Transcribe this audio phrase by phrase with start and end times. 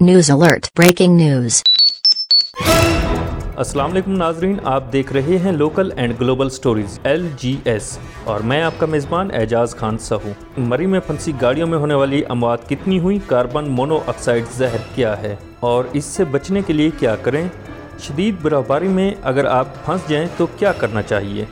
[0.00, 1.62] News alert breaking news
[3.56, 8.40] السلام علیکم ناظرین، آپ دیکھ رہے ہیں local and global stories L G S اور
[8.40, 12.68] میں آپ کا میزبان اعجاز خان سہو مری میں پھنسی گاڑیوں میں ہونے والی اموات
[12.68, 17.14] کتنی ہوئی، کاربن مونو آکسائیڈ زہر کیا ہے؟ اور اس سے بچنے کے لیے کیا
[17.22, 17.46] کریں؟
[18.02, 21.44] شدید برفباری میں اگر آپ پھنس جائیں تو کیا کرنا چاہیے؟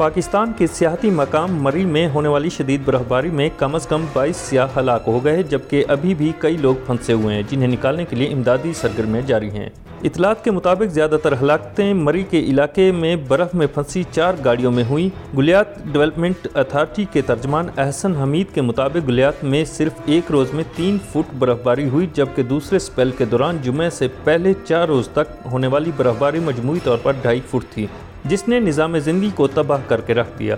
[0.00, 4.36] پاکستان کے سیاحتی مقام مری میں ہونے والی شدید برفباری میں کم از کم بائیس
[4.36, 8.16] سیاح ہلاک ہو گئے، جبکہ ابھی بھی کئی لوگ پھنسے ہوئے ہیں، جنہیں نکالنے کے
[8.16, 9.68] لیے امدادی سرگرمیاں جاری ہیں۔
[10.02, 14.72] اطلاعات کے مطابق زیادہ تر ہلاکتیں مری کے علاقے میں برف میں پھنسی چار گاڑیوں
[14.72, 20.30] میں ہوئیں۔ گلیات ڈیولپمنٹ اتھارٹی کے ترجمان احسن حمید کے مطابق گلیات میں صرف ایک
[20.30, 24.52] روز میں تین فٹ برف باری ہوئی، جبکہ دوسرے سپیل کے دوران جمعہ سے پہلے
[24.64, 27.86] چار روز تک ہونے والی برف باری مجموعی طور پر ڈھائی فٹ تھی۔
[28.24, 30.56] جس نے نظام زندگی کو تباہ کر کے رکھ دیا۔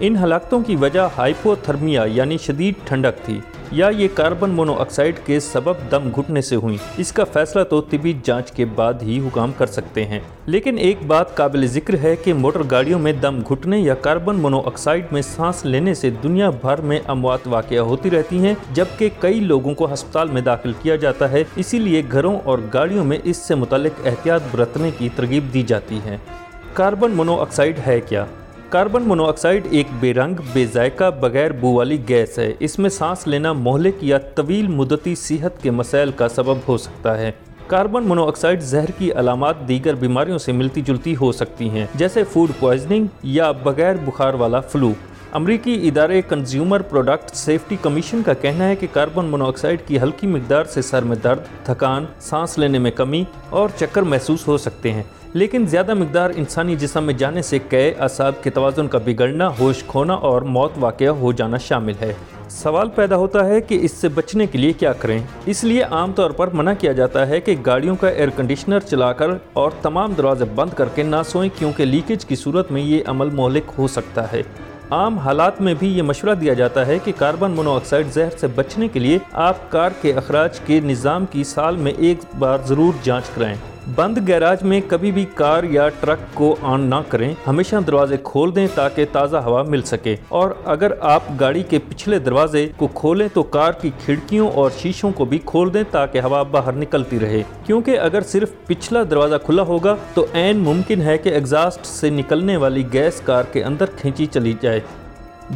[0.00, 3.40] ان ہلاکتوں کی وجہ ہائپو تھرمیا یعنی شدید ٹھنڈک تھی،
[3.72, 7.80] یا یہ کاربن مونو آکسائڈ کے سبب دم گھٹنے سے ہوئی اس کا فیصلہ تو
[7.80, 12.16] طبی جانچ کے بعد ہی حکام کر سکتے ہیں۔ لیکن ایک بات قابل ذکر ہے
[12.16, 16.50] کہ موٹر گاڑیوں میں دم گھٹنے یا کاربن مونو آکسائڈ میں سانس لینے سے دنیا
[16.50, 20.96] بھر میں اموات واقعہ ہوتی رہتی ہیں، جبکہ کئی لوگوں کو ہسپتال میں داخل کیا
[20.96, 25.54] جاتا ہے۔ اسی لیے گھروں اور گاڑیوں میں اس سے متعلق احتیاط برتنے کی ترغیب
[25.54, 26.16] دی جاتی ہے۔
[26.74, 28.24] کاربن مونو آکسائڈ ہے کیا؟
[28.68, 32.90] کاربن مونو آکسائڈ ایک بے رنگ، بے ذائقہ، بغیر بو والی گیس ہے۔ اس میں
[32.90, 37.30] سانس لینا مہلک یا طویل مدتی صحت کے مسائل کا سبب ہو سکتا ہے۔
[37.66, 42.24] کاربن مونو آکسائڈ زہر کی علامات دیگر بیماریوں سے ملتی جلتی ہو سکتی ہیں، جیسے
[42.24, 44.92] فوڈ پوائزننگ یا بغیر بخار والا فلو
[45.32, 50.26] امریکی ادارے کنزیومر پروڈکٹ سیفٹی کمیشن کا کہنا ہے کہ کاربن مونو آکسائڈ کی ہلکی
[50.26, 54.92] مقدار سے سر میں درد، تھکان، سانس لینے میں کمی اور چکر محسوس ہو سکتے
[54.92, 55.02] ہیں۔
[55.34, 59.82] لیکن زیادہ مقدار انسانی جسم میں جانے سے قے، اعصاب کے توازن کا بگڑنا، ہوش
[59.86, 62.12] کھونا اور موت واقعہ ہو جانا شامل ہے۔
[62.48, 66.12] سوال پیدا ہوتا ہے کہ اس سے بچنے کے لیے کیا کریں؟ اس لیے عام
[66.12, 70.12] طور پر منع کیا جاتا ہے کہ گاڑیوں کا ایئر کنڈیشنر چلا کر اور تمام
[70.12, 73.88] دروازے بند کر کے نہ سوئیں کیونکہ لیکیج کی صورت میں یہ عمل مہلک ہو
[73.88, 74.42] سکتا ہے۔
[74.90, 78.88] عام حالات میں بھی یہ مشورہ دیا جاتا ہے کہ کاربن مونوآکسائڈ زہر سے بچنے
[78.88, 83.24] کے لیے آپ کار کے اخراج کے نظام کی سال میں ایک بار ضرور جانچ
[83.34, 83.56] کرائیں
[83.86, 88.54] بند گیراج میں کبھی بھی کار یا ٹرک کو آن نہ کریں، ہمیشہ دروازے کھول
[88.54, 93.28] دیں تاکہ تازہ ہوا مل سکے۔ اور اگر آپ گاڑی کے پچھلے دروازے کو کھولیں
[93.34, 97.42] تو کار کی کھڑکیوں اور شیشوں کو بھی کھول دیں تاکہ ہوا باہر نکلتی رہے۔
[97.66, 102.56] کیونکہ اگر صرف پچھلا دروازہ کھلا ہوگا تو عین ممکن ہے کہ ایگزاسٹ سے نکلنے
[102.56, 104.80] والی گیس کار کے اندر کھینچی چلی جائے۔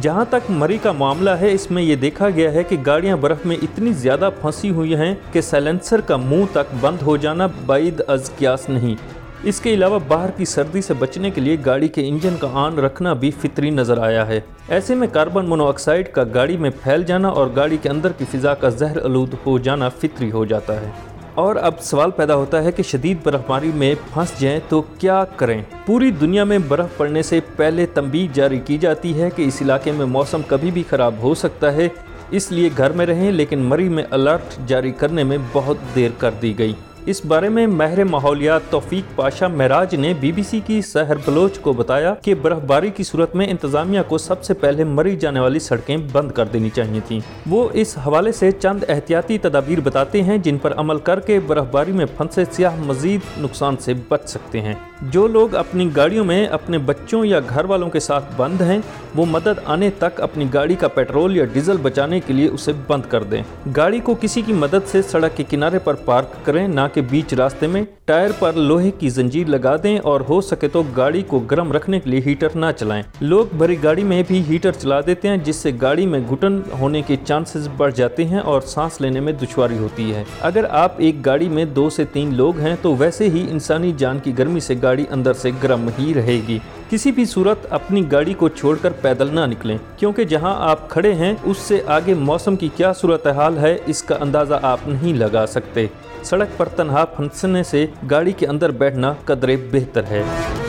[0.01, 3.45] جہاں تک مری کا معاملہ ہے، اس میں یہ دیکھا گیا ہے کہ گاڑیاں برف
[3.45, 8.01] میں اتنی زیادہ پھنسی ہوئی ہیں کہ سیلنسر کا منہ تک بند ہو جانا بعید
[8.07, 8.95] از قیاس نہیں۔
[9.43, 12.79] اس کے علاوہ باہر کی سردی سے بچنے کے لیے گاڑی کے انجن کا آن
[12.79, 14.39] رکھنا بھی فطری نظر آیا ہے۔
[14.69, 18.53] ایسے میں کاربن مونوآکسائڈ کا گاڑی میں پھیل جانا اور گاڑی کے اندر کی فضا
[18.53, 20.89] کا زہر آلود ہو جانا فطری ہو جاتا ہے۔
[21.37, 25.23] اور اب سوال پیدا ہوتا ہے کہ شدید برف باری میں پھنس جائیں تو کیا
[25.35, 29.61] کریں؟ پوری دنیا میں برف پڑنے سے پہلے تنبیہ جاری کی جاتی ہے کہ اس
[29.61, 31.87] علاقے میں موسم کبھی بھی خراب ہو سکتا ہے،
[32.31, 36.31] اس لیے گھر میں رہیں لیکن مری میں الرٹ جاری کرنے میں بہت دیر کر
[36.41, 36.73] دی گئی۔
[37.07, 41.59] اس بارے میں مہر ماحولیات توفیق پاشا معراج نے بی بی سی کی سحر بلوچ
[41.59, 45.39] کو بتایا کہ برف باری کی صورت میں انتظامیہ کو سب سے پہلے مری جانے
[45.39, 47.19] والی سڑکیں بند کر دینی چاہیے تھیں۔
[47.49, 51.65] وہ اس حوالے سے چند احتیاطی تدابیر بتاتے ہیں جن پر عمل کر کے برف
[51.71, 56.45] باری میں پھنسے سیاہ مزید نقصان سے بچ سکتے ہیں۔ جو لوگ اپنی گاڑیوں میں
[56.45, 58.77] اپنے بچوں یا گھر والوں کے ساتھ بند ہیں،
[59.15, 63.01] وہ مدد آنے تک اپنی گاڑی کا پیٹرول یا ڈیزل بچانے کے لیے اسے بند
[63.09, 63.43] کر دیں۔
[63.75, 67.01] گاڑی کو کسی کی مدد سے سڑک کے کنارے پر پارک کریں، نہ کہ کے
[67.09, 71.21] بیچ راستے میں ٹائر پر لوہے کی زنجیر لگا دیں اور ہو سکے تو گاڑی
[71.27, 74.99] کو گرم رکھنے کے لیے ہیٹر نہ چلائیں۔ لوگ بھری گاڑی میں بھی ہیٹر چلا
[75.01, 79.01] دیتے ہیں، جس سے گاڑی میں گھٹن ہونے کے چانسز بڑھ جاتے ہیں اور سانس
[79.01, 82.75] لینے میں دشواری ہوتی ہے۔ اگر آپ ایک گاڑی میں دو سے تین لوگ ہیں،
[82.81, 86.59] تو ویسے ہی انسانی جان کی گرمی سے گاڑی اندر سے گرم ہی رہے گی۔
[86.89, 91.13] کسی بھی صورت اپنی گاڑی کو چھوڑ کر پیدل نہ نکلیں، کیونکہ جہاں آپ کھڑے
[91.13, 95.45] ہیں، اس سے آگے موسم کی کیا صورتحال ہے، اس کا اندازہ آپ نہیں لگا
[95.47, 95.87] سکتے۔
[96.23, 100.23] سڑک پر تنہا پھنسنے سے گاڑی کے اندر بیٹھنا قدرے بہتر ہے۔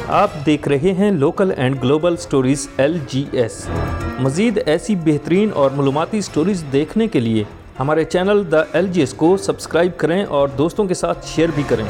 [0.08, 3.66] آپ دیکھ رہے ہیں local and global stories L G S
[4.20, 7.44] مزید ایسی بہترین اور معلوماتی سٹوریز دیکھنے کے لیے
[7.80, 11.62] ہمارے channel the L G S کو سبسکرائب کریں اور دوستوں کے ساتھ شیئر بھی
[11.68, 11.84] کریں۔